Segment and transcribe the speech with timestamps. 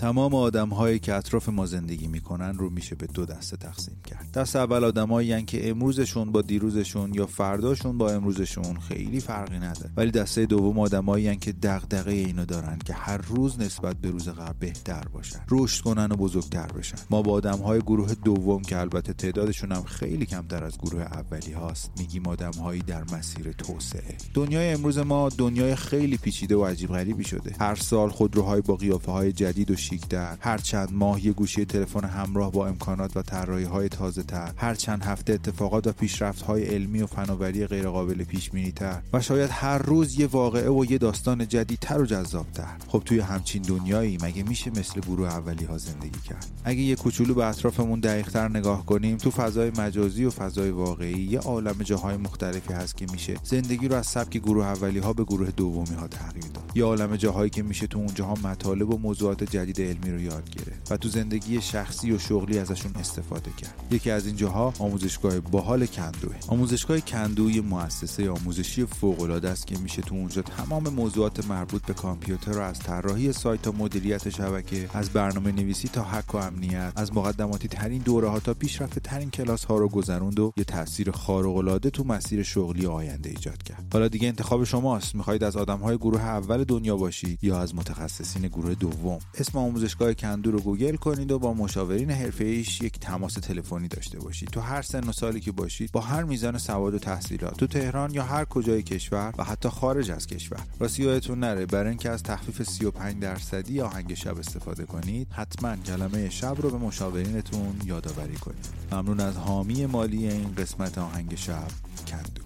[0.00, 4.32] تمام آدم هایی که اطراف ما زندگی می‌کنن رو میشه به دو دسته تقسیم کرد.
[4.34, 9.90] دست اول آدمایی که امروزشون با دیروزشون یا فرداشون با امروزشون خیلی فرقی نداره.
[9.96, 14.52] ولی دسته دوم آدمایی که دغدغه اینو دارن که هر روز نسبت به روز قبل
[14.60, 16.98] بهتر باشن رشد کنن و بزرگتر بشن.
[17.10, 21.52] ما با آدم های گروه دوم که البته تعدادشون هم خیلی کمتر از گروه اولی
[21.52, 24.16] هاست میگیم آدم هایی در مسیر توسعه.
[24.34, 27.56] دنیای امروز ما دنیای خیلی پیچیده و عجیب غریبی شده.
[27.60, 32.04] هر سال خودروهای با قیافه های جدید و شیکتر هر چند ماه یه گوشی تلفن
[32.04, 34.52] همراه با امکانات و طراحی های تازه تر.
[34.56, 39.20] هر چند هفته اتفاقات و پیشرفت های علمی و فناوری غیرقابل پیش بینی تر و
[39.20, 42.76] شاید هر روز یه واقعه و یه داستان جدیدتر و جذابتر.
[42.88, 47.34] خب توی همچین دنیایی مگه میشه مثل گروه اولی ها زندگی کرد؟ اگه یه کوچولو
[47.34, 52.72] به اطرافمون دقیقتر نگاه کنیم تو فضای مجازی و فضای واقعی یه عالم جاهای مختلفی
[52.72, 56.46] هست که میشه زندگی رو از سبک گروه اولی ها به گروه دومی ها تغییر
[56.54, 56.72] داد.
[56.74, 60.92] یه عالم جاهایی که میشه تو اونجاها مطالب و موضوعات جدید علمی رو یاد گرفت
[60.92, 63.74] و تو زندگی شخصی و شغلی ازشون استفاده کرد.
[63.90, 66.34] یکی از این جاها آموزشگاه باحال کندوه.
[66.48, 71.82] آموزشگاه کندو یه مؤسسه آموزشی فوق العاده است که میشه تو اونجا تمام موضوعات مربوط
[71.82, 76.38] به کامپیوتر رو از طراحی سایت تا مدیریت شبکه از برنامه نویسی تا حق و
[76.38, 80.64] امنیت از مقدماتی ترین دوره ها تا پیشرفته ترین کلاس ها رو گذروند و یه
[80.64, 83.86] تاثیر خارق العاده تو مسیر شغلی آینده ایجاد کرد.
[83.92, 85.14] حالا دیگه انتخاب شماست.
[85.14, 90.14] می‌خواهید از آدم های گروه اول دنیا باشید یا از متخصصین گروه دوم؟ اسم آموزشگاه
[90.14, 94.48] کندو رو گوگل کنید و با مشاورین ایش یک تماس تلفنی داشته باشید.
[94.48, 97.56] تو هر سن و سالی که باشید با هر میزان سواد و تحصیلات.
[97.56, 100.60] تو تهران یا هر کجای کشور و حتی خارج از کشور.
[100.78, 101.66] راستی یادتون نره.
[101.66, 106.78] برای اینکه از تخفیف 35 درصدی آهنگ شب استفاده کنید حتما کلمه شب رو به
[106.78, 108.68] مشاورینتون یادآوری کنید.
[108.92, 111.68] ممنون از حامی مالی این قسمت آهنگ شب
[112.08, 112.42] کندو.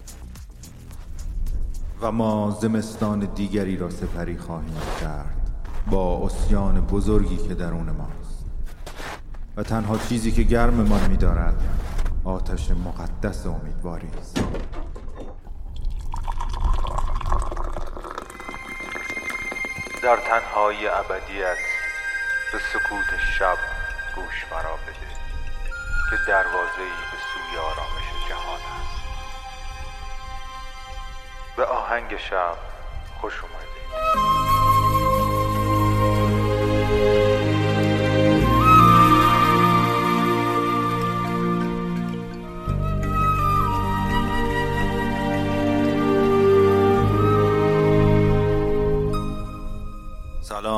[2.01, 5.44] و ما زمستان دیگری را سپری خواهیم کرد.
[5.87, 8.45] با اسیان بزرگی که درون ماست.
[9.57, 11.61] و تنها چیزی که گرممان می‌دارد
[12.23, 14.43] آتش مقدس امیدواری است.
[20.03, 21.57] در تنهای ابدیت
[22.51, 23.57] به سکوت شب
[24.15, 25.09] گوش مرا بده
[26.09, 29.01] که دروازه‌ای به سوی آرامش جهان است.
[31.57, 32.57] به آهنگ شب
[33.21, 34.24] خوش اومدید.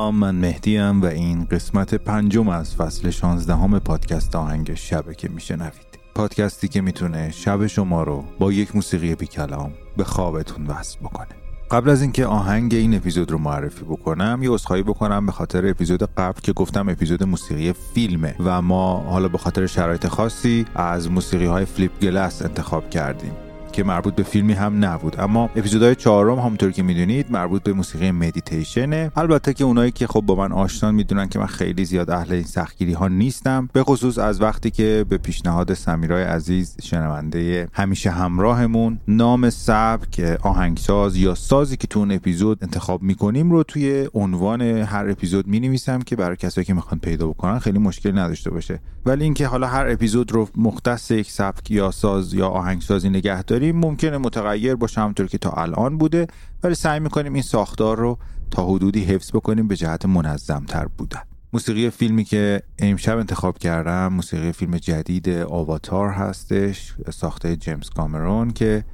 [0.08, 5.28] سلام من مهدیم و این قسمت پنجم از فصل 16 همه پادکست آهنگ شبه که
[5.28, 5.98] میشنوید.
[6.14, 11.28] پادکستی که می‌تونه شب شما رو با یک موسیقی بی کلام به خوابتون وصل بکنه.
[11.70, 16.02] قبل از اینکه آهنگ این اپیزود رو معرفی بکنم یه عذرخواهی بکنم به خاطر اپیزود
[16.02, 21.46] قبل که گفتم اپیزود موسیقی فیلمه و ما حالا به خاطر شرایط خاصی از موسیقی
[21.46, 23.47] های فلیپ گلس انتخاب کردیم.
[23.72, 25.20] که مربوط به فیلمی هم نبود.
[25.20, 30.20] اما اپیزودهای چهارم همونطور که می‌دونید مربوط به موسیقی مدیتیشنه البته که اونایی که خب
[30.20, 34.18] با من آشنان می‌دونن که من خیلی زیاد اهل این سختگیری ها نیستم به خصوص
[34.18, 41.76] از وقتی که به پیشنهاد سمیرای عزیز شنونده همیشه همراهمون نام سبک آهنگساز یا سازی
[41.76, 46.36] که تو اون اپیزود انتخاب می‌کنیم رو توی عنوان هر اپیزود می نویسم که برای
[46.36, 48.80] کسایی که می‌خوان پیدا بکنن خیلی مشکل نداشته باشه.
[49.06, 53.76] ولی اینکه حالا هر اپیزود رو مختص یک سبک یا ساز یا آهنگسازی نگه داریم
[53.76, 56.26] ممکنه متغیر باشه همونطور که تا الان بوده.
[56.62, 58.18] ولی سعی می‌کنیم این ساختار رو
[58.50, 61.20] تا حدودی حفظ بکنیم به جهت منظمتر بودن.
[61.52, 68.84] موسیقی فیلمی که امشب انتخاب کردم موسیقی فیلم جدید آواتار هستش ساخته جیمز کامرون که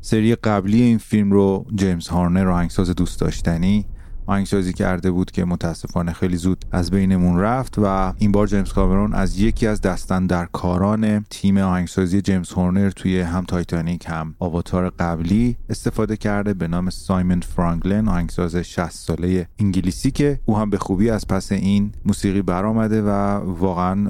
[0.00, 3.86] سری قبلی این فیلم رو جیمز هورنر آهنگساز دوست داشتنی
[4.30, 9.14] آهنگسازی کرده بود که متاسفانه خیلی زود از بینمون رفت و این بار جیمز کامرون
[9.14, 14.90] از یکی از دست اندر کاران تیم آهنگسازی جیمز هورنر توی هم تایتانیک هم آواتار
[14.90, 20.78] قبلی استفاده کرده به نام سایمن فرنگلن آهنگساز 60 ساله انگلیسی که او هم به
[20.78, 24.06] خوبی از پس این موسیقی برآمده و واقعا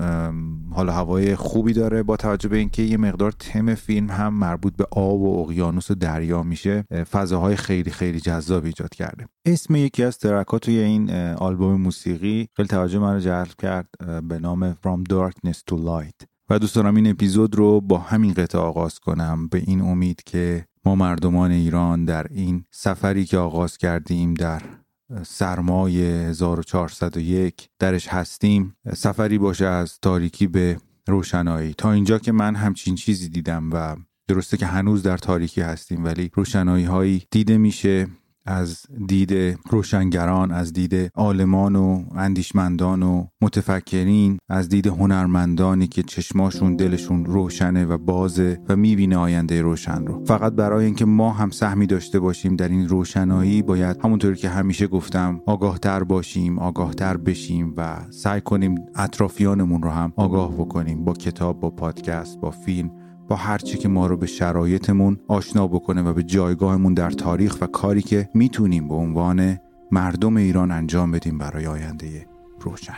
[0.70, 2.02] حال هوای خوبی داره.
[2.02, 5.94] با توجه به اینکه یه مقدار تم فیلم هم مربوط به آب و اقیانوس و
[5.94, 9.26] دریا میشه فضاهای خیلی خیلی جذاب ایجاد کرده.
[9.44, 13.88] اسم یکی از ترک توی این آلبوم موسیقی خیلی توجه من رو جلب کرد
[14.28, 16.26] به نام From Darkness to Light.
[16.50, 20.64] و دوست دارم این اپیزود رو با همین قطعه آغاز کنم به این امید که
[20.84, 24.62] ما مردمان ایران در این سفری که آغاز کردیم در
[25.22, 30.76] سرمای 1401 درش هستیم سفری باشه از تاریکی به
[31.06, 31.74] روشنایی.
[31.74, 33.96] تا اینجا که من همچین چیزی دیدم و
[34.28, 38.06] درسته که هنوز در تاریکی هستیم ولی روشنایی هایی دیده میشه.
[38.46, 46.76] از دید روشنگران از دید عالمان و اندیشمندان و متفکرین از دید هنرمندانی که چشماشون
[46.76, 50.24] دلشون روشنه و بازه و می‌بینه آینده روشن رو.
[50.24, 54.86] فقط برای اینکه ما هم سهمی داشته باشیم در این روشنایی باید همونطور که همیشه
[54.86, 61.60] گفتم آگاهتر باشیم آگاهتر بشیم و سعی کنیم اطرافیانمون رو هم آگاه بکنیم با کتاب
[61.60, 62.90] با پادکست با فیلم.
[63.30, 67.66] با هرچی که ما رو به شرایطمون آشنا بکنه و به جایگاهمون در تاریخ و
[67.66, 69.58] کاری که می‌تونیم به عنوان
[69.90, 72.26] مردم ایران انجام بدیم برای آینده
[72.60, 72.96] روشن.